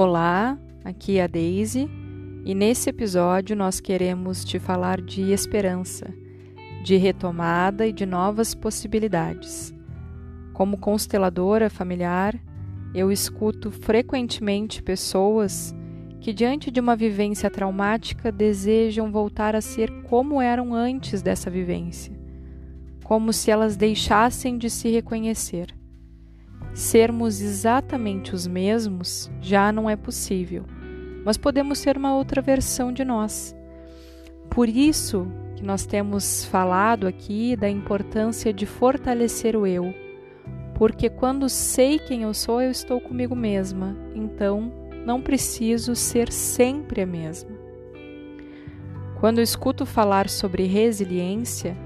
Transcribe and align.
Olá, 0.00 0.56
aqui 0.84 1.18
é 1.18 1.24
a 1.24 1.26
Daisy 1.26 1.90
e 2.44 2.54
nesse 2.54 2.88
episódio 2.88 3.56
nós 3.56 3.80
queremos 3.80 4.44
te 4.44 4.60
falar 4.60 5.00
de 5.00 5.32
esperança, 5.32 6.14
de 6.84 6.94
retomada 6.94 7.84
e 7.84 7.92
de 7.92 8.06
novas 8.06 8.54
possibilidades. 8.54 9.74
Como 10.52 10.78
consteladora 10.78 11.68
familiar, 11.68 12.40
eu 12.94 13.10
escuto 13.10 13.72
frequentemente 13.72 14.84
pessoas 14.84 15.74
que, 16.20 16.32
diante 16.32 16.70
de 16.70 16.78
uma 16.78 16.94
vivência 16.94 17.50
traumática, 17.50 18.30
desejam 18.30 19.10
voltar 19.10 19.56
a 19.56 19.60
ser 19.60 19.90
como 20.04 20.40
eram 20.40 20.72
antes 20.72 21.22
dessa 21.22 21.50
vivência, 21.50 22.16
como 23.02 23.32
se 23.32 23.50
elas 23.50 23.76
deixassem 23.76 24.58
de 24.58 24.70
se 24.70 24.88
reconhecer. 24.90 25.76
Sermos 26.78 27.40
exatamente 27.40 28.36
os 28.36 28.46
mesmos 28.46 29.28
já 29.40 29.72
não 29.72 29.90
é 29.90 29.96
possível, 29.96 30.64
mas 31.24 31.36
podemos 31.36 31.80
ser 31.80 31.96
uma 31.96 32.14
outra 32.14 32.40
versão 32.40 32.92
de 32.92 33.04
nós. 33.04 33.52
Por 34.48 34.68
isso 34.68 35.26
que 35.56 35.64
nós 35.64 35.84
temos 35.84 36.44
falado 36.44 37.08
aqui 37.08 37.56
da 37.56 37.68
importância 37.68 38.52
de 38.52 38.64
fortalecer 38.64 39.56
o 39.56 39.66
eu, 39.66 39.92
porque 40.76 41.10
quando 41.10 41.48
sei 41.48 41.98
quem 41.98 42.22
eu 42.22 42.32
sou, 42.32 42.62
eu 42.62 42.70
estou 42.70 43.00
comigo 43.00 43.34
mesma, 43.34 43.96
então 44.14 44.72
não 45.04 45.20
preciso 45.20 45.96
ser 45.96 46.32
sempre 46.32 47.02
a 47.02 47.06
mesma. 47.06 47.50
Quando 49.18 49.40
escuto 49.40 49.84
falar 49.84 50.28
sobre 50.28 50.62
resiliência, 50.62 51.76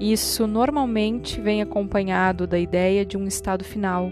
isso 0.00 0.44
normalmente 0.48 1.40
vem 1.40 1.62
acompanhado 1.62 2.48
da 2.48 2.58
ideia 2.58 3.06
de 3.06 3.16
um 3.16 3.28
estado 3.28 3.62
final 3.62 4.10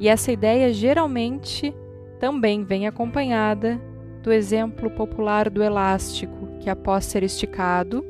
e 0.00 0.08
essa 0.08 0.32
ideia 0.32 0.72
geralmente 0.72 1.74
também 2.18 2.64
vem 2.64 2.86
acompanhada 2.86 3.78
do 4.22 4.32
exemplo 4.32 4.90
popular 4.90 5.50
do 5.50 5.62
elástico, 5.62 6.48
que 6.58 6.70
após 6.70 7.04
ser 7.04 7.22
esticado 7.22 8.04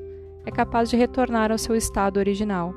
é 0.47 0.53
capaz 0.53 0.89
de 0.89 0.97
retornar 0.97 1.51
ao 1.51 1.59
seu 1.59 1.75
estado 1.75 2.19
original. 2.19 2.73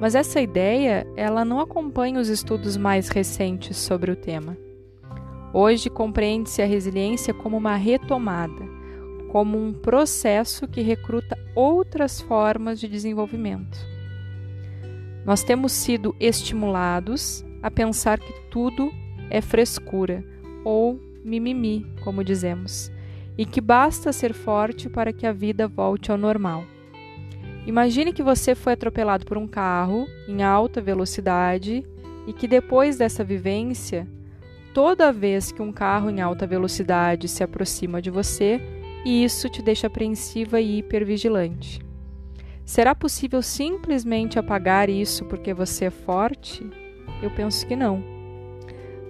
Mas 0.00 0.14
essa 0.14 0.40
ideia, 0.40 1.06
ela 1.16 1.44
não 1.44 1.60
acompanha 1.60 2.18
os 2.18 2.28
estudos 2.28 2.76
mais 2.76 3.08
recentes 3.08 3.76
sobre 3.76 4.10
o 4.10 4.16
tema. 4.16 4.56
Hoje 5.52 5.88
compreende-se 5.88 6.62
a 6.62 6.66
resiliência 6.66 7.32
como 7.32 7.58
uma 7.58 7.76
retomada, 7.76 8.68
como 9.30 9.58
um 9.58 9.72
processo 9.72 10.66
que 10.66 10.80
recruta 10.80 11.38
outras 11.54 12.20
formas 12.20 12.80
de 12.80 12.88
desenvolvimento. 12.88 13.78
Nós 15.24 15.42
temos 15.42 15.72
sido 15.72 16.14
estimulados 16.18 17.43
a 17.64 17.70
pensar 17.70 18.18
que 18.18 18.30
tudo 18.50 18.92
é 19.30 19.40
frescura 19.40 20.22
ou 20.62 21.00
mimimi, 21.24 21.86
como 22.04 22.22
dizemos, 22.22 22.92
e 23.38 23.46
que 23.46 23.58
basta 23.58 24.12
ser 24.12 24.34
forte 24.34 24.90
para 24.90 25.14
que 25.14 25.26
a 25.26 25.32
vida 25.32 25.66
volte 25.66 26.12
ao 26.12 26.18
normal. 26.18 26.62
Imagine 27.66 28.12
que 28.12 28.22
você 28.22 28.54
foi 28.54 28.74
atropelado 28.74 29.24
por 29.24 29.38
um 29.38 29.48
carro 29.48 30.06
em 30.28 30.42
alta 30.42 30.78
velocidade 30.78 31.82
e 32.26 32.34
que 32.34 32.46
depois 32.46 32.98
dessa 32.98 33.24
vivência, 33.24 34.06
toda 34.74 35.10
vez 35.10 35.50
que 35.50 35.62
um 35.62 35.72
carro 35.72 36.10
em 36.10 36.20
alta 36.20 36.46
velocidade 36.46 37.28
se 37.28 37.42
aproxima 37.42 38.02
de 38.02 38.10
você, 38.10 38.60
isso 39.06 39.48
te 39.48 39.62
deixa 39.62 39.86
apreensiva 39.86 40.60
e 40.60 40.80
hipervigilante. 40.80 41.80
Será 42.62 42.94
possível 42.94 43.40
simplesmente 43.40 44.38
apagar 44.38 44.90
isso 44.90 45.24
porque 45.24 45.54
você 45.54 45.86
é 45.86 45.90
forte? 45.90 46.83
Eu 47.24 47.30
penso 47.30 47.66
que 47.66 47.74
não. 47.74 48.04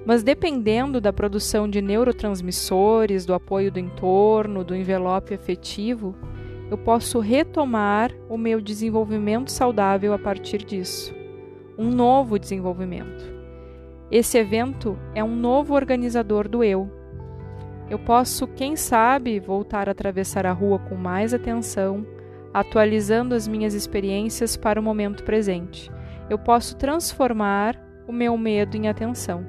Mas 0.07 0.23
dependendo 0.23 1.01
da 1.01 1.13
produção 1.13 1.69
de 1.69 1.83
neurotransmissores, 1.83 3.27
do 3.27 3.35
apoio 3.35 3.73
do 3.73 3.81
entorno, 3.81 4.63
do 4.63 4.77
envelope 4.77 5.35
afetivo, 5.35 6.15
eu 6.71 6.79
posso 6.79 7.19
retomar 7.19 8.13
o 8.29 8.39
meu 8.39 8.61
desenvolvimento 8.61 9.51
saudável 9.51 10.13
a 10.13 10.19
partir 10.19 10.59
disso. 10.59 11.13
Um 11.77 11.91
novo 11.91 12.39
desenvolvimento. 12.39 13.35
Esse 14.13 14.39
evento 14.39 14.97
é 15.13 15.25
um 15.25 15.35
novo 15.35 15.75
organizador 15.75 16.47
do 16.47 16.63
eu. 16.63 16.89
Eu 17.91 17.99
posso, 17.99 18.47
quem 18.47 18.77
sabe, 18.77 19.41
voltar 19.41 19.89
a 19.89 19.93
atravessar 19.93 20.47
a 20.47 20.53
rua 20.53 20.79
com 20.79 20.95
mais 20.95 21.35
atenção, 21.35 22.07
atualizando 22.53 23.35
as 23.35 23.49
minhas 23.49 23.75
experiências 23.75 24.57
para 24.57 24.79
o 24.79 24.83
momento 24.83 25.25
presente. 25.25 25.91
Eu 26.31 26.39
posso 26.39 26.77
transformar 26.77 27.84
o 28.07 28.13
meu 28.13 28.37
medo 28.37 28.77
em 28.77 28.89
atenção. 28.89 29.45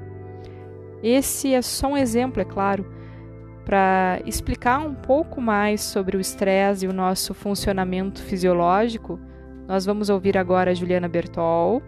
Esse 1.02 1.52
é 1.52 1.62
só 1.62 1.88
um 1.88 1.96
exemplo, 1.96 2.40
é 2.40 2.44
claro, 2.44 2.86
para 3.64 4.20
explicar 4.24 4.78
um 4.78 4.94
pouco 4.94 5.40
mais 5.40 5.80
sobre 5.80 6.16
o 6.16 6.20
estresse 6.20 6.86
e 6.86 6.88
o 6.88 6.92
nosso 6.92 7.34
funcionamento 7.34 8.22
fisiológico. 8.22 9.18
Nós 9.66 9.84
vamos 9.84 10.08
ouvir 10.08 10.38
agora 10.38 10.70
a 10.70 10.74
Juliana 10.74 11.08
Bertol 11.08 11.82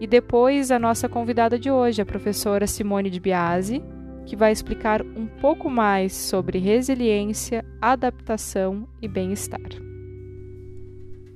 e 0.00 0.06
depois 0.06 0.70
a 0.70 0.78
nossa 0.78 1.08
convidada 1.08 1.58
de 1.58 1.70
hoje, 1.70 2.02
a 2.02 2.06
professora 2.06 2.66
Simone 2.66 3.10
de 3.10 3.20
Biasi, 3.20 3.82
que 4.26 4.34
vai 4.34 4.50
explicar 4.52 5.02
um 5.02 5.26
pouco 5.26 5.70
mais 5.70 6.14
sobre 6.14 6.58
resiliência, 6.58 7.64
adaptação 7.80 8.88
e 9.00 9.06
bem-estar. 9.06 9.89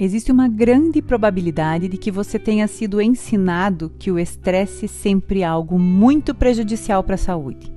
Existe 0.05 0.31
uma 0.31 0.49
grande 0.49 1.01
probabilidade 1.01 1.89
de 1.89 1.97
que 1.97 2.11
você 2.11 2.39
tenha 2.39 2.69
sido 2.69 3.01
ensinado 3.01 3.91
que 3.99 4.13
o 4.13 4.19
estresse 4.19 4.87
sempre 4.87 5.41
é 5.41 5.45
algo 5.47 5.79
muito 5.79 6.35
prejudicial 6.35 7.03
para 7.03 7.15
a 7.15 7.17
saúde. 7.17 7.73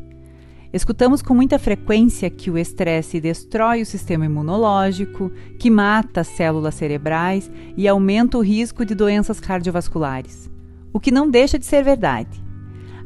Escutamos 0.74 1.22
com 1.22 1.34
muita 1.34 1.58
frequência 1.58 2.30
que 2.30 2.52
o 2.52 2.58
estresse 2.58 3.22
destrói 3.22 3.82
o 3.82 3.86
sistema 3.86 4.26
imunológico, 4.26 5.32
que 5.58 5.72
mata 5.72 6.20
as 6.20 6.28
células 6.28 6.76
cerebrais 6.76 7.50
e 7.78 7.88
aumenta 7.88 8.38
o 8.38 8.44
risco 8.44 8.84
de 8.84 8.94
doenças 8.94 9.40
cardiovasculares, 9.40 10.52
o 10.92 11.00
que 11.00 11.12
não 11.12 11.32
deixa 11.32 11.58
de 11.58 11.66
ser 11.66 11.82
verdade. 11.82 12.44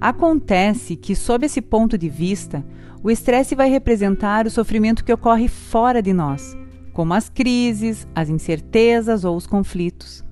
Acontece 0.01 0.95
que, 0.95 1.15
sob 1.15 1.45
esse 1.45 1.61
ponto 1.61 1.95
de 1.95 2.09
vista, 2.09 2.65
o 3.03 3.11
estresse 3.11 3.53
vai 3.53 3.69
representar 3.69 4.47
o 4.47 4.49
sofrimento 4.49 5.05
que 5.05 5.13
ocorre 5.13 5.47
fora 5.47 6.01
de 6.01 6.11
nós 6.11 6.59
como 6.93 7.13
as 7.13 7.29
crises, 7.29 8.07
as 8.13 8.29
incertezas 8.29 9.23
ou 9.23 9.35
os 9.35 9.47
conflitos. 9.47 10.23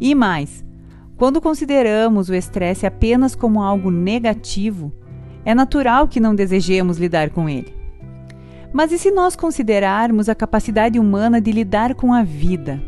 E 0.00 0.14
mais, 0.14 0.64
quando 1.16 1.40
consideramos 1.40 2.28
o 2.28 2.34
estresse 2.34 2.86
apenas 2.86 3.34
como 3.34 3.62
algo 3.62 3.90
negativo, 3.90 4.92
é 5.44 5.54
natural 5.54 6.06
que 6.06 6.20
não 6.20 6.34
desejemos 6.34 6.98
lidar 6.98 7.30
com 7.30 7.48
ele. 7.48 7.74
Mas 8.72 8.92
e 8.92 8.98
se 8.98 9.10
nós 9.10 9.34
considerarmos 9.34 10.28
a 10.28 10.34
capacidade 10.34 10.98
humana 10.98 11.40
de 11.40 11.50
lidar 11.50 11.94
com 11.94 12.12
a 12.12 12.22
vida? 12.22 12.82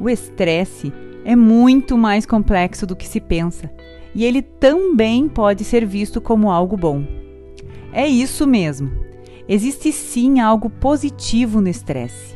O 0.00 0.10
estresse 0.10 0.92
é 1.24 1.36
muito 1.36 1.96
mais 1.96 2.26
complexo 2.26 2.86
do 2.86 2.96
que 2.96 3.06
se 3.06 3.20
pensa 3.20 3.70
e 4.14 4.24
ele 4.24 4.42
também 4.42 5.28
pode 5.28 5.64
ser 5.64 5.84
visto 5.84 6.20
como 6.20 6.50
algo 6.50 6.76
bom. 6.76 7.04
É 7.92 8.06
isso 8.06 8.46
mesmo. 8.46 9.03
Existe 9.48 9.92
sim 9.92 10.40
algo 10.40 10.70
positivo 10.70 11.60
no 11.60 11.68
estresse. 11.68 12.34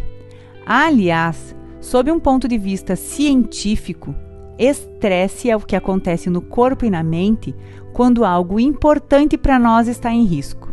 Aliás, 0.66 1.56
sob 1.80 2.10
um 2.10 2.20
ponto 2.20 2.46
de 2.46 2.58
vista 2.58 2.96
científico, 2.96 4.14
estresse 4.58 5.50
é 5.50 5.56
o 5.56 5.60
que 5.60 5.76
acontece 5.76 6.28
no 6.28 6.42
corpo 6.42 6.84
e 6.84 6.91
na 6.91 7.02
mente 7.02 7.54
quando 7.92 8.24
algo 8.24 8.60
importante 8.60 9.38
para 9.38 9.58
nós 9.58 9.88
está 9.88 10.12
em 10.12 10.25
risco. 10.25 10.69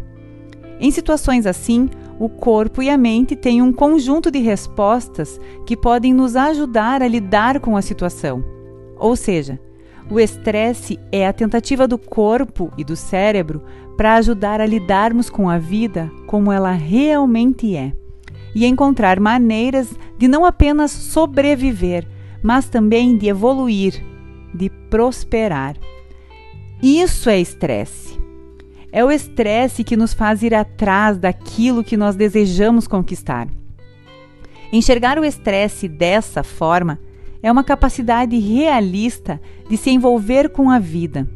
Em 0.80 0.92
situações 0.92 1.46
assim, 1.46 1.90
o 2.20 2.28
corpo 2.28 2.82
e 2.82 2.90
a 2.90 2.98
mente 2.98 3.36
têm 3.36 3.62
um 3.62 3.72
conjunto 3.72 4.30
de 4.30 4.40
respostas 4.40 5.40
que 5.66 5.78
podem 5.78 6.14
nos 6.14 6.36
ajudar 6.36 7.02
a 7.02 7.08
lidar 7.08 7.60
com 7.60 7.78
a 7.78 7.82
situação. 7.82 8.44
Ou 8.98 9.16
seja, 9.16 9.60
o 10.10 10.20
estresse 10.20 11.00
é 11.12 11.28
a 11.28 11.34
tentativa 11.34 11.88
do 11.88 11.98
corpo 11.98 12.72
e 12.78 12.84
do 12.84 12.96
cérebro 12.96 13.64
para 13.98 14.16
ajudar 14.16 14.62
a 14.62 14.66
lidarmos 14.66 15.30
com 15.30 15.50
a 15.50 15.58
vida 15.58 16.12
como 16.28 16.52
ela 16.52 16.72
realmente 16.72 17.76
é 17.76 17.94
e 18.54 18.66
encontrar 18.66 19.20
maneiras 19.20 19.94
de 20.18 20.28
não 20.28 20.46
apenas 20.46 20.92
sobreviver, 20.92 22.08
mas 22.42 22.70
também 22.70 23.18
de 23.18 23.28
evoluir, 23.28 24.02
de 24.54 24.70
prosperar. 24.90 25.76
Isso 26.82 27.30
é 27.30 27.40
estresse. 27.40 28.18
É 28.92 29.04
o 29.04 29.12
estresse 29.12 29.84
que 29.84 29.98
nos 29.98 30.14
faz 30.14 30.42
ir 30.42 30.54
atrás 30.54 31.18
daquilo 31.18 31.84
que 31.84 31.98
nós 31.98 32.16
desejamos 32.16 32.88
conquistar. 32.88 33.50
Enxergar 34.72 35.20
o 35.20 35.26
estresse 35.26 35.88
dessa 35.90 36.44
forma 36.44 37.00
é 37.46 37.52
uma 37.52 37.64
capacidade 37.64 38.40
realista 38.40 39.40
de 39.70 39.78
se 39.78 39.92
envolver 39.92 40.50
com 40.50 40.68
a 40.72 40.80
vida, 40.80 41.30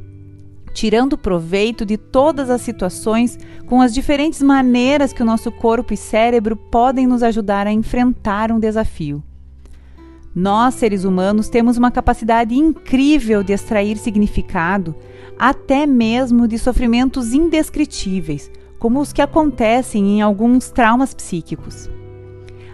tirando 0.74 1.16
proveito 1.16 1.86
de 1.86 1.98
todas 1.98 2.50
as 2.50 2.62
situações 2.62 3.38
com 3.68 3.80
as 3.80 3.94
diferentes 3.94 4.42
maneiras 4.42 5.14
que 5.14 5.22
o 5.22 5.26
nosso 5.26 5.52
corpo 5.52 5.94
e 5.94 5.98
cérebro 5.98 6.56
podem 6.56 7.06
nos 7.06 7.22
ajudar 7.22 7.68
a 7.68 7.72
enfrentar 7.72 8.52
um 8.52 8.60
desafio. 8.60 9.22
Nós, 10.34 10.74
seres 10.74 11.04
humanos, 11.04 11.48
temos 11.48 11.78
uma 11.78 11.92
capacidade 11.92 12.56
incrível 12.56 13.44
de 13.44 13.54
extrair 13.54 13.96
significado, 13.96 14.96
até 15.38 15.86
mesmo 15.86 16.48
de 16.48 16.58
sofrimentos 16.58 17.36
indescritíveis, 17.36 18.50
como 18.80 19.00
os 19.00 19.14
que 19.14 19.22
acontecem 19.22 20.18
em 20.18 20.22
alguns 20.24 20.72
traumas 20.72 21.14
psíquicos. 21.14 21.88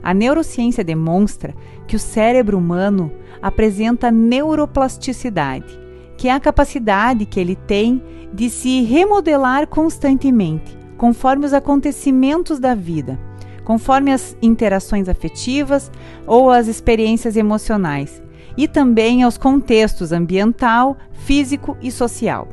A 0.01 0.13
neurociência 0.13 0.83
demonstra 0.83 1.55
que 1.87 1.95
o 1.95 1.99
cérebro 1.99 2.57
humano 2.57 3.11
apresenta 3.41 4.11
neuroplasticidade, 4.11 5.79
que 6.17 6.27
é 6.27 6.31
a 6.31 6.39
capacidade 6.39 7.25
que 7.25 7.39
ele 7.39 7.55
tem 7.55 8.01
de 8.33 8.49
se 8.49 8.81
remodelar 8.83 9.67
constantemente, 9.67 10.77
conforme 10.97 11.45
os 11.45 11.53
acontecimentos 11.53 12.59
da 12.59 12.73
vida, 12.73 13.19
conforme 13.63 14.11
as 14.11 14.35
interações 14.41 15.09
afetivas 15.09 15.91
ou 16.25 16.49
as 16.49 16.67
experiências 16.67 17.35
emocionais, 17.35 18.21
e 18.57 18.67
também 18.67 19.23
aos 19.23 19.37
contextos 19.37 20.11
ambiental, 20.11 20.97
físico 21.11 21.77
e 21.81 21.91
social. 21.91 22.47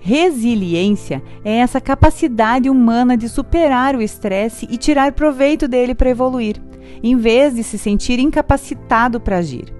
Resiliência 0.00 1.22
é 1.44 1.56
essa 1.56 1.80
capacidade 1.80 2.70
humana 2.70 3.16
de 3.16 3.28
superar 3.28 3.96
o 3.96 4.00
estresse 4.00 4.66
e 4.70 4.76
tirar 4.76 5.12
proveito 5.12 5.66
dele 5.66 5.94
para 5.94 6.10
evoluir, 6.10 6.62
em 7.02 7.16
vez 7.16 7.54
de 7.54 7.62
se 7.62 7.78
sentir 7.78 8.18
incapacitado 8.18 9.20
para 9.20 9.38
agir. 9.38 9.72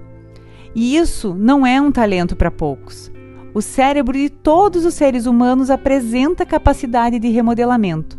E 0.75 0.95
isso 0.95 1.33
não 1.33 1.65
é 1.65 1.81
um 1.81 1.91
talento 1.91 2.35
para 2.35 2.51
poucos. 2.51 3.11
O 3.53 3.61
cérebro 3.61 4.17
de 4.17 4.29
todos 4.29 4.85
os 4.85 4.93
seres 4.93 5.25
humanos 5.25 5.69
apresenta 5.69 6.45
capacidade 6.45 7.17
de 7.17 7.29
remodelamento. 7.29 8.17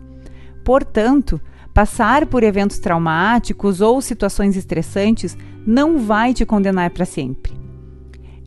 Portanto, 0.64 1.40
passar 1.72 2.26
por 2.26 2.42
eventos 2.42 2.78
traumáticos 2.78 3.80
ou 3.80 4.00
situações 4.00 4.56
estressantes 4.56 5.36
não 5.64 5.98
vai 5.98 6.34
te 6.34 6.44
condenar 6.44 6.90
para 6.90 7.04
sempre. 7.04 7.52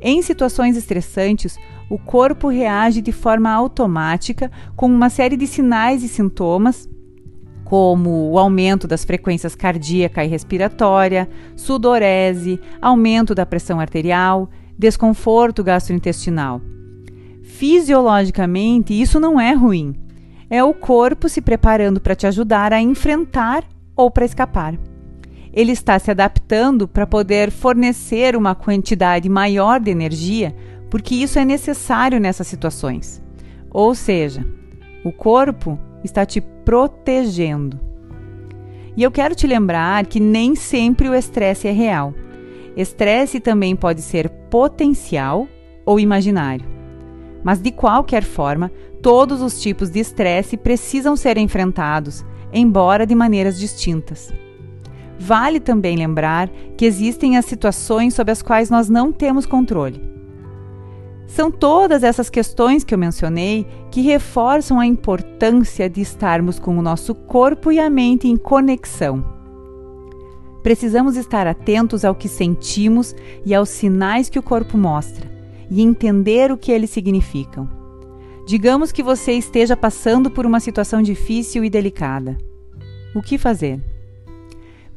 Em 0.02 0.22
situações 0.22 0.76
estressantes, 0.76 1.58
o 1.90 1.98
corpo 1.98 2.50
reage 2.50 3.02
de 3.02 3.12
forma 3.12 3.52
automática 3.52 4.52
com 4.76 4.88
uma 4.88 5.10
série 5.10 5.38
de 5.38 5.46
sinais 5.46 6.04
e 6.04 6.08
sintomas, 6.08 6.90
como 7.72 8.30
o 8.30 8.38
aumento 8.38 8.86
das 8.86 9.06
frequências 9.06 9.56
cardíaca 9.56 10.26
e 10.26 10.28
respiratória, 10.28 11.30
sudorese, 11.56 12.60
aumento 12.82 13.34
da 13.34 13.46
pressão 13.46 13.80
arterial, 13.80 14.50
desconforto 14.78 15.64
gastrointestinal. 15.64 16.60
Fisiologicamente, 17.42 18.94
isso 18.94 19.22
não 19.22 19.40
é 19.40 19.54
ruim. 19.54 19.96
É 20.50 20.62
o 20.62 20.74
corpo 20.74 21.30
se 21.30 21.40
preparando 21.40 22.02
para 22.02 22.14
te 22.14 22.28
ajudar 22.28 22.74
a 22.74 22.82
enfrentar 22.82 23.64
ou 23.96 24.12
para 24.12 24.26
escapar. 24.26 24.78
Ele 25.54 25.72
está 25.72 25.98
se 25.98 26.12
adaptando 26.12 26.90
para 26.90 27.08
poder 27.08 27.52
fornecer 27.52 28.36
uma 28.36 28.54
quantidade 28.54 29.30
maior 29.30 29.80
de 29.80 29.90
energia, 29.90 30.54
porque 30.90 31.16
isso 31.16 31.40
é 31.40 31.46
necessário 31.46 32.20
nessas 32.20 32.48
situações. 32.48 33.24
Ou 33.70 33.96
seja, 33.96 34.46
o 35.06 35.12
corpo 35.14 35.80
está 36.04 36.26
te 36.26 36.44
protegendo. 36.66 37.80
E 38.96 39.04
eu 39.04 39.12
quero 39.12 39.36
te 39.36 39.48
lembrar 39.48 40.06
que 40.06 40.20
nem 40.20 40.56
sempre 40.56 41.08
o 41.10 41.16
estresse 41.16 41.68
é 41.68 41.72
real. 41.72 42.14
Estresse 42.76 43.40
também 43.40 43.76
pode 43.76 44.02
ser 44.02 44.30
potencial 44.50 45.48
ou 45.86 46.00
imaginário. 46.00 46.66
Mas 47.44 47.62
de 47.62 47.72
qualquer 47.72 48.24
forma, 48.24 48.72
todos 49.02 49.42
os 49.42 49.62
tipos 49.62 49.90
de 49.90 50.00
estresse 50.00 50.58
precisam 50.58 51.16
ser 51.16 51.38
enfrentados, 51.38 52.24
embora 52.54 53.06
de 53.06 53.16
maneiras 53.16 53.58
distintas. 53.58 54.32
Vale 55.18 55.60
também 55.60 55.96
lembrar 55.96 56.50
que 56.78 56.86
existem 56.86 57.38
as 57.38 57.46
situações 57.46 58.14
sobre 58.14 58.32
as 58.32 58.42
quais 58.42 58.70
nós 58.70 58.90
não 58.90 59.12
temos 59.12 59.46
controle. 59.46 60.02
São 61.28 61.50
todas 61.50 62.04
essas 62.04 62.30
questões 62.30 62.84
que 62.84 62.94
eu 62.94 62.98
mencionei 62.98 63.66
que 63.90 64.02
reforçam 64.02 64.80
a 64.80 64.86
importância 64.86 65.90
de 65.90 66.02
estarmos 66.02 66.60
com 66.60 66.78
o 66.78 66.82
nosso 66.82 67.16
corpo 67.16 67.72
e 67.72 67.80
a 67.80 67.90
mente 67.90 68.28
em 68.28 68.36
conexão. 68.36 69.24
Precisamos 70.62 71.16
estar 71.16 71.48
atentos 71.48 72.06
ao 72.06 72.14
que 72.14 72.28
sentimos 72.28 73.16
e 73.46 73.56
aos 73.56 73.70
sinais 73.70 74.30
que 74.30 74.38
o 74.38 74.44
corpo 74.44 74.78
mostra 74.78 75.30
e 75.70 75.82
entender 75.82 76.52
o 76.52 76.58
que 76.58 76.72
eles 76.72 76.90
significam. 76.90 77.68
Digamos 78.46 78.92
que 78.92 79.02
você 79.02 79.32
esteja 79.34 79.78
passando 79.78 80.30
por 80.30 80.46
uma 80.46 80.60
situação 80.60 81.02
difícil 81.02 81.64
e 81.64 81.70
delicada. 81.70 82.38
O 83.16 83.22
que 83.22 83.38
fazer? 83.38 83.80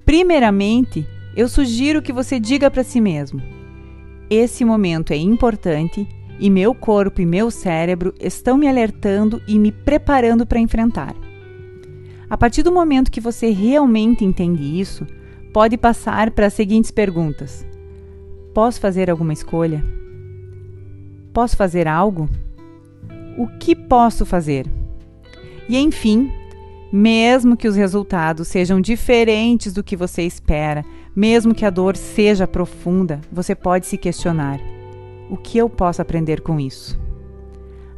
Primeiramente, 0.05 1.06
eu 1.37 1.49
sugiro 1.49 2.03
que 2.03 2.12
você 2.12 2.38
diga 2.38 2.70
para 2.70 2.85
si 2.85 3.00
mesmo: 3.00 3.41
esse 4.29 4.65
momento 4.65 5.12
é 5.12 5.17
importante 5.17 6.06
e 6.39 6.51
meu 6.51 6.75
corpo 6.75 7.21
e 7.21 7.27
meu 7.27 7.51
cérebro 7.51 8.15
estão 8.21 8.57
me 8.57 8.69
alertando 8.69 9.41
e 9.47 9.59
me 9.59 9.71
preparando 9.71 10.47
para 10.47 10.59
enfrentar. 10.59 11.15
A 12.29 12.37
partir 12.37 12.63
do 12.63 12.73
momento 12.73 13.11
que 13.11 13.21
você 13.21 13.51
realmente 13.51 14.25
entende 14.25 14.81
isso, 14.81 15.07
pode 15.53 15.77
passar 15.77 16.31
para 16.31 16.47
as 16.47 16.55
seguintes 16.55 16.91
perguntas: 16.91 17.65
Posso 18.53 18.81
fazer 18.81 19.11
alguma 19.11 19.33
escolha? 19.33 19.85
Posso 21.33 21.57
fazer 21.57 21.87
algo? 21.87 22.29
O 23.37 23.47
que 23.59 23.75
posso 23.75 24.25
fazer? 24.25 24.67
E 25.69 25.79
enfim, 25.79 26.31
mesmo 26.93 27.57
que 27.57 27.67
os 27.67 27.75
resultados 27.75 28.49
sejam 28.49 28.81
diferentes 28.81 29.73
do 29.73 29.83
que 29.83 29.97
você 29.97 30.23
espera, 30.23 30.85
mesmo 31.15 31.55
que 31.55 31.65
a 31.65 31.71
dor 31.71 31.97
seja 31.97 32.47
profunda, 32.47 33.21
você 33.33 33.55
pode 33.55 33.87
se 33.87 33.97
questionar: 33.97 34.61
o 35.31 35.37
que 35.37 35.59
eu 35.59 35.69
posso 35.69 36.03
aprender 36.03 36.41
com 36.41 36.61
isso? 36.61 36.99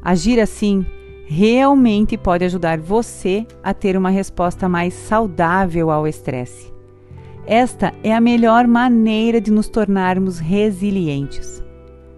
Agir 0.03 0.41
assim 0.41 0.87
realmente 1.27 2.17
pode 2.17 2.45
ajudar 2.45 2.79
você 2.79 3.45
a 3.63 3.75
ter 3.75 3.97
uma 3.97 4.11
resposta 4.11 4.69
mais 4.69 4.95
saudável 4.95 5.91
ao 5.91 6.07
estresse. 6.07 6.73
Esta 7.45 7.93
é 8.03 8.15
a 8.15 8.21
melhor 8.21 8.67
maneira 8.67 9.41
de 9.41 9.51
nos 9.51 9.69
tornarmos 9.69 10.39
resilientes. 10.39 11.63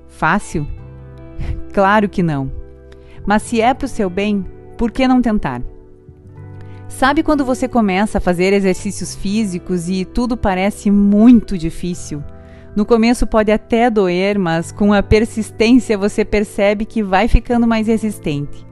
Fácil? 0.06 0.66
Claro 1.72 2.08
que 2.08 2.24
não. 2.24 2.50
Mas 3.24 3.42
se 3.42 3.60
é 3.60 3.72
para 3.72 3.84
o 3.84 3.88
seu 3.88 4.10
bem, 4.10 4.44
por 4.76 4.90
que 4.90 5.06
não 5.06 5.22
tentar? 5.22 5.62
Sabe 6.88 7.22
quando 7.22 7.44
você 7.44 7.68
começa 7.68 8.18
a 8.18 8.20
fazer 8.20 8.52
exercícios 8.52 9.14
físicos 9.14 9.88
e 9.88 10.04
tudo 10.04 10.36
parece 10.36 10.90
muito 10.90 11.56
difícil? 11.56 12.24
No 12.76 12.84
começo 12.84 13.26
pode 13.26 13.50
até 13.50 13.90
doer, 13.90 14.38
mas 14.38 14.70
com 14.70 14.92
a 14.92 15.02
persistência 15.02 15.98
você 15.98 16.24
percebe 16.24 16.84
que 16.84 17.02
vai 17.02 17.26
ficando 17.28 17.66
mais 17.66 17.86
resistente. 17.86 18.66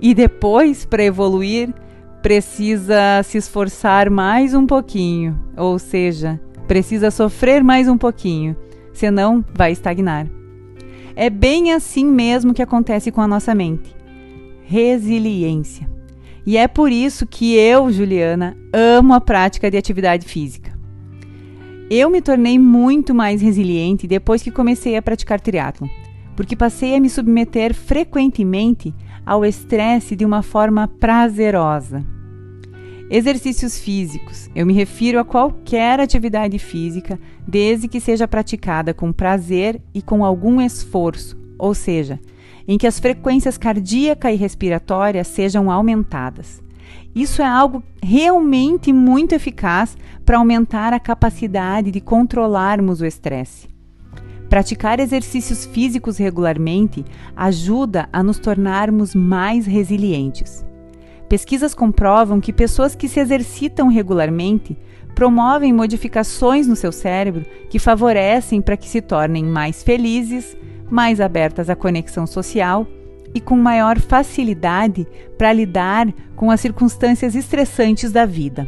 E 0.00 0.14
depois, 0.14 0.84
para 0.84 1.02
evoluir, 1.02 1.74
precisa 2.22 3.22
se 3.24 3.38
esforçar 3.38 4.10
mais 4.10 4.54
um 4.54 4.66
pouquinho, 4.66 5.38
ou 5.56 5.78
seja, 5.78 6.40
precisa 6.66 7.10
sofrer 7.10 7.64
mais 7.64 7.88
um 7.88 7.96
pouquinho, 7.96 8.56
senão 8.92 9.44
vai 9.54 9.72
estagnar. 9.72 10.26
É 11.16 11.28
bem 11.28 11.72
assim 11.72 12.04
mesmo 12.04 12.54
que 12.54 12.62
acontece 12.62 13.10
com 13.10 13.20
a 13.20 13.26
nossa 13.26 13.54
mente. 13.54 13.96
Resiliência. 14.62 15.88
E 16.46 16.56
é 16.56 16.68
por 16.68 16.92
isso 16.92 17.26
que 17.26 17.56
eu, 17.56 17.90
Juliana, 17.90 18.56
amo 18.72 19.14
a 19.14 19.20
prática 19.20 19.70
de 19.70 19.76
atividade 19.76 20.26
física. 20.26 20.67
Eu 21.90 22.10
me 22.10 22.20
tornei 22.20 22.58
muito 22.58 23.14
mais 23.14 23.40
resiliente 23.40 24.06
depois 24.06 24.42
que 24.42 24.50
comecei 24.50 24.94
a 24.94 25.00
praticar 25.00 25.40
triatlo, 25.40 25.88
porque 26.36 26.54
passei 26.54 26.94
a 26.94 27.00
me 27.00 27.08
submeter 27.08 27.74
frequentemente 27.74 28.94
ao 29.24 29.42
estresse 29.42 30.14
de 30.14 30.22
uma 30.22 30.42
forma 30.42 30.86
prazerosa. 30.86 32.04
Exercícios 33.10 33.78
físicos. 33.78 34.50
Eu 34.54 34.66
me 34.66 34.74
refiro 34.74 35.18
a 35.18 35.24
qualquer 35.24 35.98
atividade 35.98 36.58
física, 36.58 37.18
desde 37.46 37.88
que 37.88 38.00
seja 38.00 38.28
praticada 38.28 38.92
com 38.92 39.10
prazer 39.10 39.80
e 39.94 40.02
com 40.02 40.22
algum 40.22 40.60
esforço, 40.60 41.38
ou 41.58 41.72
seja, 41.72 42.20
em 42.66 42.76
que 42.76 42.86
as 42.86 43.00
frequências 43.00 43.56
cardíaca 43.56 44.30
e 44.30 44.36
respiratória 44.36 45.24
sejam 45.24 45.70
aumentadas. 45.70 46.62
Isso 47.14 47.42
é 47.42 47.46
algo 47.46 47.82
realmente 48.02 48.92
muito 48.92 49.34
eficaz 49.34 49.96
para 50.24 50.38
aumentar 50.38 50.92
a 50.92 51.00
capacidade 51.00 51.90
de 51.90 52.00
controlarmos 52.00 53.00
o 53.00 53.06
estresse. 53.06 53.68
Praticar 54.48 54.98
exercícios 54.98 55.66
físicos 55.66 56.16
regularmente 56.16 57.04
ajuda 57.36 58.08
a 58.12 58.22
nos 58.22 58.38
tornarmos 58.38 59.14
mais 59.14 59.66
resilientes. 59.66 60.64
Pesquisas 61.28 61.74
comprovam 61.74 62.40
que 62.40 62.52
pessoas 62.52 62.94
que 62.94 63.08
se 63.08 63.20
exercitam 63.20 63.88
regularmente 63.88 64.76
promovem 65.14 65.72
modificações 65.72 66.66
no 66.66 66.76
seu 66.76 66.92
cérebro 66.92 67.44
que 67.68 67.78
favorecem 67.78 68.62
para 68.62 68.76
que 68.76 68.88
se 68.88 69.02
tornem 69.02 69.44
mais 69.44 69.82
felizes, 69.82 70.56
mais 70.90 71.20
abertas 71.20 71.68
à 71.68 71.76
conexão 71.76 72.26
social 72.26 72.86
e 73.34 73.40
com 73.40 73.56
maior 73.56 73.98
facilidade 73.98 75.06
para 75.36 75.52
lidar 75.52 76.06
com 76.36 76.50
as 76.50 76.60
circunstâncias 76.60 77.34
estressantes 77.34 78.12
da 78.12 78.24
vida. 78.24 78.66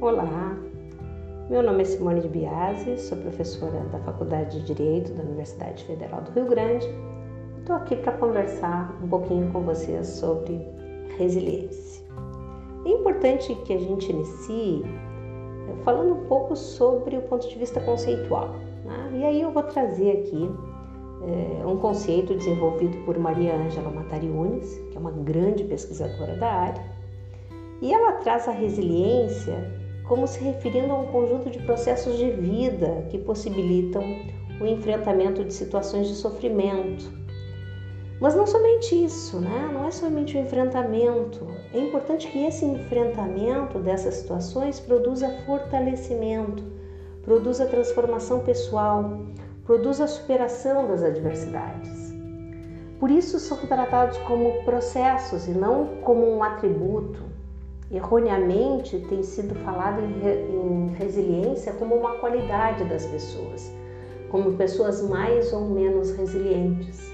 Olá, 0.00 0.56
meu 1.48 1.62
nome 1.62 1.82
é 1.82 1.84
Simone 1.84 2.20
de 2.20 2.28
Biasi, 2.28 2.98
sou 2.98 3.18
professora 3.18 3.80
da 3.92 3.98
Faculdade 4.00 4.60
de 4.60 4.74
Direito 4.74 5.12
da 5.12 5.22
Universidade 5.22 5.84
Federal 5.84 6.22
do 6.22 6.32
Rio 6.32 6.46
Grande 6.46 6.86
Estou 7.64 7.76
aqui 7.76 7.96
para 7.96 8.12
conversar 8.12 8.94
um 9.02 9.08
pouquinho 9.08 9.50
com 9.50 9.62
vocês 9.62 10.06
sobre 10.06 10.60
resiliência. 11.16 12.04
É 12.84 12.90
importante 12.90 13.54
que 13.64 13.72
a 13.72 13.78
gente 13.78 14.12
inicie 14.12 14.82
eh, 14.84 15.82
falando 15.82 16.12
um 16.12 16.24
pouco 16.26 16.54
sobre 16.54 17.16
o 17.16 17.22
ponto 17.22 17.48
de 17.48 17.58
vista 17.58 17.80
conceitual. 17.80 18.50
Né? 18.84 19.12
E 19.14 19.24
aí 19.24 19.40
eu 19.40 19.50
vou 19.50 19.62
trazer 19.62 20.10
aqui 20.10 20.46
é, 21.22 21.66
um 21.66 21.76
conceito 21.76 22.34
desenvolvido 22.34 22.96
por 23.04 23.18
Maria 23.18 23.54
Ângela 23.54 23.90
Matariunes, 23.90 24.78
que 24.90 24.96
é 24.96 25.00
uma 25.00 25.10
grande 25.10 25.64
pesquisadora 25.64 26.36
da 26.36 26.48
área, 26.48 26.84
e 27.80 27.92
ela 27.92 28.12
traz 28.12 28.48
a 28.48 28.52
resiliência 28.52 29.72
como 30.06 30.26
se 30.26 30.42
referindo 30.42 30.92
a 30.92 30.98
um 30.98 31.06
conjunto 31.06 31.50
de 31.50 31.58
processos 31.60 32.18
de 32.18 32.30
vida 32.30 33.06
que 33.10 33.18
possibilitam 33.18 34.02
o 34.60 34.66
enfrentamento 34.66 35.42
de 35.44 35.52
situações 35.52 36.08
de 36.08 36.14
sofrimento, 36.14 37.10
mas 38.20 38.34
não 38.34 38.46
somente 38.46 39.04
isso, 39.04 39.40
né? 39.40 39.70
não 39.72 39.86
é 39.86 39.90
somente 39.90 40.36
o 40.36 40.40
enfrentamento. 40.40 41.46
É 41.72 41.78
importante 41.78 42.28
que 42.28 42.44
esse 42.44 42.64
enfrentamento 42.64 43.78
dessas 43.78 44.14
situações 44.14 44.78
produza 44.78 45.28
fortalecimento, 45.44 46.62
produza 47.22 47.66
transformação 47.66 48.40
pessoal, 48.40 49.18
produza 49.64 50.04
a 50.04 50.08
superação 50.08 50.86
das 50.86 51.02
adversidades. 51.02 52.12
Por 53.00 53.10
isso 53.10 53.38
são 53.38 53.58
tratados 53.58 54.16
como 54.18 54.62
processos 54.64 55.46
e 55.46 55.50
não 55.50 55.86
como 56.02 56.26
um 56.26 56.42
atributo. 56.42 57.22
Erroneamente 57.90 58.98
tem 59.08 59.22
sido 59.22 59.54
falado 59.56 60.00
em, 60.00 60.88
resiliência 60.94 61.72
como 61.74 61.94
uma 61.94 62.14
qualidade 62.16 62.84
das 62.84 63.04
pessoas, 63.06 63.70
como 64.30 64.52
pessoas 64.52 65.02
mais 65.02 65.52
ou 65.52 65.62
menos 65.62 66.12
resilientes. 66.12 67.12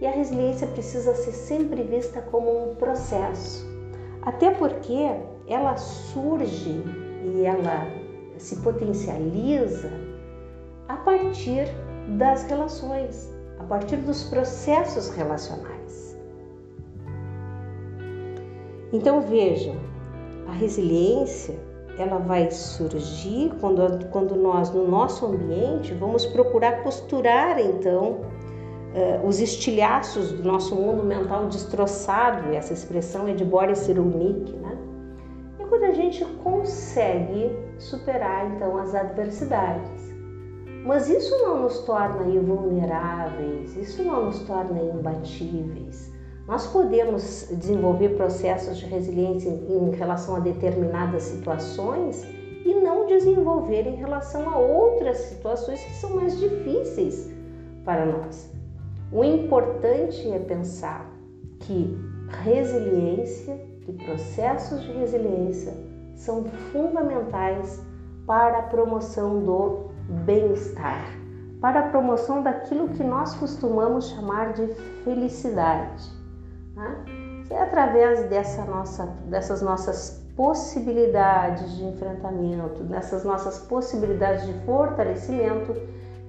E 0.00 0.06
a 0.06 0.10
resiliência 0.10 0.66
precisa 0.68 1.14
ser 1.14 1.32
sempre 1.32 1.82
vista 1.82 2.20
como 2.22 2.70
um 2.70 2.74
processo, 2.76 3.66
até 4.22 4.50
porque 4.50 5.10
ela 5.46 5.76
surge 5.76 6.82
e 7.24 7.44
ela 7.44 7.86
se 8.38 8.56
potencializa 8.56 9.90
a 10.88 10.96
partir 10.96 11.66
das 12.16 12.44
relações, 12.44 13.30
a 13.58 13.64
partir 13.64 13.96
dos 13.96 14.24
processos 14.24 15.10
relacionais. 15.10 16.16
Então 18.92 19.20
vejam, 19.20 19.76
a 20.46 20.52
resiliência 20.52 21.54
ela 21.98 22.18
vai 22.18 22.50
surgir 22.50 23.52
quando, 23.60 24.06
quando 24.10 24.36
nós 24.36 24.70
no 24.70 24.86
nosso 24.86 25.26
ambiente 25.26 25.92
vamos 25.94 26.24
procurar 26.24 26.82
costurar 26.84 27.58
então 27.58 28.20
uh, 28.94 29.26
os 29.26 29.40
estilhaços 29.40 30.32
do 30.32 30.42
nosso 30.44 30.76
mundo 30.76 31.02
mental 31.02 31.48
destroçado, 31.48 32.54
essa 32.54 32.72
expressão 32.72 33.26
é 33.26 33.34
de 33.34 33.44
Boris 33.44 33.78
Cyrulnik, 33.78 34.52
né? 34.52 34.78
E 35.58 35.64
quando 35.64 35.84
a 35.84 35.92
gente 35.92 36.24
consegue 36.44 37.50
superar 37.78 38.50
então 38.52 38.78
as 38.78 38.94
adversidades. 38.94 39.97
Mas 40.84 41.08
isso 41.08 41.36
não 41.38 41.62
nos 41.62 41.80
torna 41.80 42.26
invulneráveis, 42.26 43.76
isso 43.76 44.02
não 44.02 44.26
nos 44.26 44.40
torna 44.40 44.80
imbatíveis. 44.80 46.12
Nós 46.46 46.66
podemos 46.66 47.48
desenvolver 47.50 48.16
processos 48.16 48.78
de 48.78 48.86
resiliência 48.86 49.50
em 49.50 49.90
relação 49.90 50.36
a 50.36 50.40
determinadas 50.40 51.24
situações 51.24 52.24
e 52.64 52.74
não 52.74 53.06
desenvolver 53.06 53.86
em 53.86 53.96
relação 53.96 54.48
a 54.48 54.58
outras 54.58 55.18
situações 55.18 55.82
que 55.84 55.94
são 55.94 56.16
mais 56.16 56.38
difíceis 56.38 57.30
para 57.84 58.06
nós. 58.06 58.50
O 59.12 59.24
importante 59.24 60.30
é 60.30 60.38
pensar 60.38 61.10
que 61.60 61.98
resiliência 62.44 63.60
e 63.86 63.92
processos 63.92 64.82
de 64.82 64.92
resiliência 64.92 65.74
são 66.14 66.44
fundamentais 66.72 67.82
para 68.26 68.58
a 68.58 68.62
promoção 68.62 69.42
do 69.42 69.87
bem-estar, 70.08 71.04
para 71.60 71.80
a 71.80 71.88
promoção 71.88 72.42
daquilo 72.42 72.88
que 72.90 73.04
nós 73.04 73.34
costumamos 73.34 74.08
chamar 74.10 74.52
de 74.52 74.66
felicidade. 75.04 76.10
Né? 76.74 77.04
É 77.50 77.62
através 77.62 78.28
dessa 78.28 78.64
nossa, 78.64 79.06
dessas 79.26 79.62
nossas 79.62 80.24
possibilidades 80.36 81.76
de 81.76 81.84
enfrentamento, 81.84 82.84
dessas 82.84 83.24
nossas 83.24 83.58
possibilidades 83.58 84.46
de 84.46 84.52
fortalecimento 84.64 85.74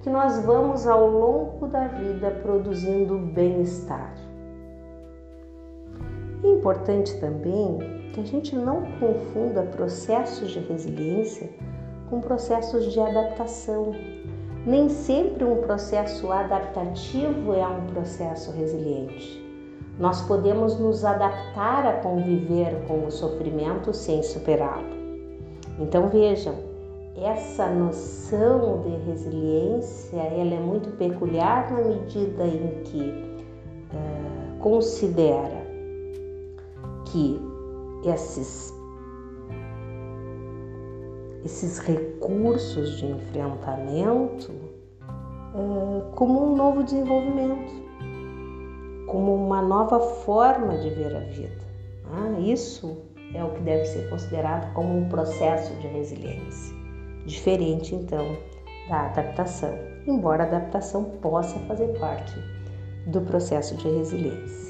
que 0.02 0.10
nós 0.10 0.38
vamos 0.44 0.86
ao 0.86 1.08
longo 1.08 1.66
da 1.68 1.86
vida 1.86 2.30
produzindo 2.42 3.18
bem-estar. 3.18 4.12
É 6.42 6.48
importante 6.48 7.20
também 7.20 7.78
que 8.12 8.20
a 8.20 8.24
gente 8.24 8.56
não 8.56 8.82
confunda 8.98 9.62
processos 9.62 10.50
de 10.50 10.58
resiliência 10.58 11.50
com 12.10 12.20
processos 12.20 12.92
de 12.92 13.00
adaptação. 13.00 13.94
Nem 14.66 14.88
sempre 14.90 15.44
um 15.44 15.62
processo 15.62 16.30
adaptativo 16.30 17.54
é 17.54 17.66
um 17.66 17.86
processo 17.86 18.50
resiliente. 18.50 19.40
Nós 19.98 20.20
podemos 20.22 20.78
nos 20.78 21.04
adaptar 21.04 21.86
a 21.86 21.92
conviver 22.00 22.84
com 22.86 23.06
o 23.06 23.10
sofrimento 23.10 23.94
sem 23.94 24.22
superá-lo. 24.22 24.98
Então 25.78 26.08
vejam, 26.08 26.54
essa 27.16 27.66
noção 27.68 28.82
de 28.82 29.10
resiliência 29.10 30.16
ela 30.16 30.54
é 30.54 30.60
muito 30.60 30.90
peculiar 30.96 31.70
na 31.72 31.82
medida 31.82 32.46
em 32.46 32.82
que 32.84 33.00
uh, 33.00 34.58
considera 34.58 35.60
que 37.06 37.40
esses 38.04 38.72
esses 41.44 41.78
recursos 41.78 42.98
de 42.98 43.06
enfrentamento 43.06 44.52
uh, 45.54 46.10
como 46.14 46.52
um 46.52 46.56
novo 46.56 46.82
desenvolvimento, 46.82 47.72
como 49.06 49.34
uma 49.34 49.62
nova 49.62 50.00
forma 50.00 50.76
de 50.78 50.90
ver 50.90 51.16
a 51.16 51.20
vida. 51.20 51.70
Ah, 52.12 52.38
isso 52.40 52.96
é 53.34 53.44
o 53.44 53.50
que 53.50 53.60
deve 53.60 53.84
ser 53.84 54.08
considerado 54.10 54.72
como 54.74 54.98
um 54.98 55.08
processo 55.08 55.74
de 55.76 55.86
resiliência 55.86 56.80
diferente 57.26 57.94
então 57.94 58.36
da 58.88 59.06
adaptação, 59.06 59.72
embora 60.06 60.44
a 60.44 60.46
adaptação 60.46 61.04
possa 61.22 61.58
fazer 61.60 61.98
parte 61.98 62.34
do 63.06 63.20
processo 63.20 63.76
de 63.76 63.88
resiliência. 63.88 64.69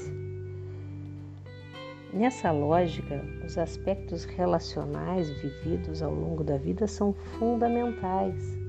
Nessa 2.13 2.51
lógica, 2.51 3.23
os 3.45 3.57
aspectos 3.57 4.25
relacionais 4.25 5.29
vividos 5.29 6.01
ao 6.01 6.13
longo 6.13 6.43
da 6.43 6.57
vida 6.57 6.85
são 6.85 7.13
fundamentais. 7.13 8.59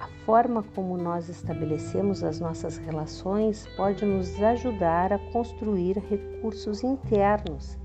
A 0.00 0.08
forma 0.26 0.64
como 0.74 0.96
nós 0.98 1.28
estabelecemos 1.28 2.24
as 2.24 2.40
nossas 2.40 2.76
relações 2.78 3.68
pode 3.76 4.04
nos 4.04 4.42
ajudar 4.42 5.12
a 5.12 5.18
construir 5.30 5.96
recursos 6.10 6.82
internos 6.82 7.78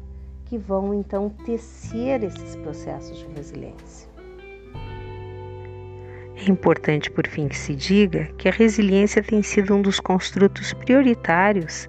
que 0.46 0.58
vão 0.58 0.96
então 0.96 1.30
tecer 1.46 2.24
esses 2.24 2.56
processos 2.56 3.20
de 3.20 3.28
resiliência. 3.28 4.10
É 6.36 6.50
importante, 6.50 7.12
por 7.12 7.28
fim, 7.28 7.48
que 7.48 7.58
se 7.58 7.76
diga 7.76 8.26
que 8.36 8.50
a 8.50 8.52
resiliência 8.52 9.22
tem 9.22 9.44
sido 9.44 9.76
um 9.76 9.82
dos 9.82 10.00
construtos 10.00 10.74
prioritários 10.74 11.88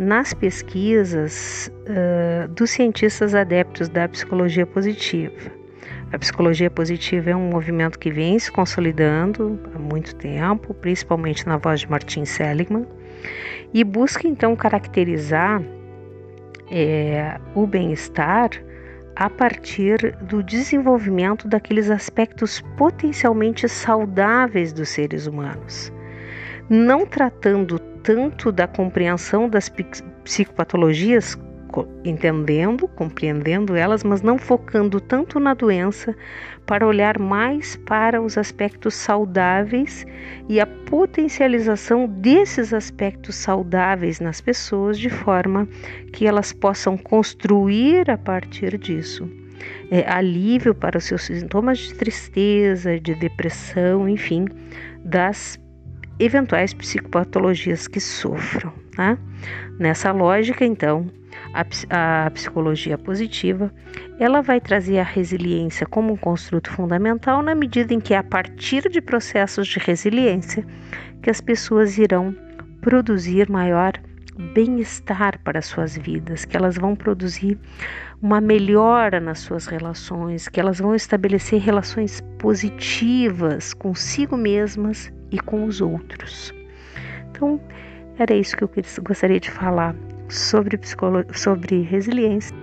nas 0.00 0.32
pesquisas 0.32 1.70
uh, 1.86 2.48
dos 2.48 2.70
cientistas 2.70 3.34
adeptos 3.34 3.86
da 3.90 4.08
psicologia 4.08 4.64
positiva. 4.64 5.52
A 6.10 6.18
psicologia 6.18 6.70
positiva 6.70 7.30
é 7.30 7.36
um 7.36 7.50
movimento 7.50 7.98
que 7.98 8.10
vem 8.10 8.38
se 8.38 8.50
consolidando 8.50 9.60
há 9.74 9.78
muito 9.78 10.16
tempo, 10.16 10.72
principalmente 10.72 11.46
na 11.46 11.58
voz 11.58 11.80
de 11.80 11.90
Martin 11.90 12.24
Seligman, 12.24 12.86
e 13.74 13.84
busca 13.84 14.26
então 14.26 14.56
caracterizar 14.56 15.62
é, 16.70 17.38
o 17.54 17.66
bem-estar 17.66 18.50
a 19.14 19.28
partir 19.28 20.16
do 20.22 20.42
desenvolvimento 20.42 21.46
daqueles 21.46 21.90
aspectos 21.90 22.62
potencialmente 22.78 23.68
saudáveis 23.68 24.72
dos 24.72 24.88
seres 24.88 25.26
humanos, 25.26 25.92
não 26.70 27.04
tratando 27.04 27.89
tanto 28.02 28.50
da 28.50 28.66
compreensão 28.66 29.48
das 29.48 29.70
psicopatologias 30.24 31.38
entendendo, 32.04 32.88
compreendendo 32.88 33.76
elas, 33.76 34.02
mas 34.02 34.22
não 34.22 34.36
focando 34.36 35.00
tanto 35.00 35.38
na 35.38 35.54
doença, 35.54 36.14
para 36.66 36.86
olhar 36.86 37.18
mais 37.18 37.76
para 37.76 38.20
os 38.20 38.36
aspectos 38.36 38.94
saudáveis 38.94 40.04
e 40.48 40.60
a 40.60 40.66
potencialização 40.66 42.06
desses 42.06 42.72
aspectos 42.72 43.36
saudáveis 43.36 44.20
nas 44.20 44.40
pessoas, 44.40 44.98
de 44.98 45.10
forma 45.10 45.68
que 46.12 46.26
elas 46.26 46.52
possam 46.52 46.96
construir 46.96 48.10
a 48.10 48.18
partir 48.18 48.76
disso. 48.78 49.30
É, 49.90 50.10
alívio 50.10 50.74
para 50.74 50.96
os 50.96 51.04
seus 51.04 51.22
sintomas 51.22 51.78
de 51.78 51.94
tristeza, 51.94 52.98
de 52.98 53.14
depressão, 53.14 54.08
enfim, 54.08 54.46
das 55.04 55.58
eventuais 56.20 56.74
psicopatologias 56.74 57.88
que 57.88 57.98
sofram. 57.98 58.72
Né? 58.96 59.18
Nessa 59.78 60.12
lógica, 60.12 60.64
então, 60.64 61.10
a, 61.54 62.26
a 62.26 62.30
psicologia 62.30 62.98
positiva 62.98 63.72
ela 64.18 64.42
vai 64.42 64.60
trazer 64.60 64.98
a 64.98 65.02
resiliência 65.02 65.86
como 65.86 66.12
um 66.12 66.16
construto 66.16 66.70
fundamental 66.70 67.42
na 67.42 67.54
medida 67.54 67.94
em 67.94 68.00
que 68.00 68.12
é 68.12 68.18
a 68.18 68.22
partir 68.22 68.88
de 68.88 69.00
processos 69.00 69.66
de 69.66 69.78
resiliência 69.78 70.64
que 71.22 71.30
as 71.30 71.40
pessoas 71.40 71.96
irão 71.96 72.36
produzir 72.82 73.48
maior 73.48 73.92
bem-estar 74.54 75.38
para 75.42 75.60
suas 75.60 75.96
vidas, 75.96 76.44
que 76.44 76.56
elas 76.56 76.76
vão 76.76 76.94
produzir 76.94 77.58
uma 78.22 78.40
melhora 78.40 79.20
nas 79.20 79.40
suas 79.40 79.66
relações, 79.66 80.48
que 80.48 80.58
elas 80.58 80.78
vão 80.78 80.94
estabelecer 80.94 81.60
relações 81.60 82.22
positivas 82.38 83.74
consigo 83.74 84.36
mesmas 84.36 85.12
e 85.30 85.38
com 85.38 85.64
os 85.64 85.80
outros. 85.80 86.52
Então, 87.30 87.60
era 88.18 88.34
isso 88.34 88.56
que 88.56 88.64
eu 88.64 88.70
gostaria 89.02 89.40
de 89.40 89.50
falar 89.50 89.94
sobre, 90.28 90.78
sobre 91.32 91.82
resiliência. 91.82 92.54